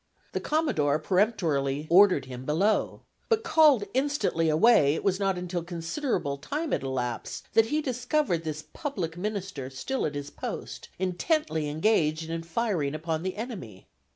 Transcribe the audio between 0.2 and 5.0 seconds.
The Commodore peremptorily ordered him below; but called instantly away,